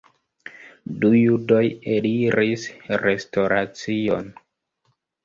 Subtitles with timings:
[1.01, 1.61] Du judoj
[1.95, 2.65] eliris
[3.03, 4.33] restoracion.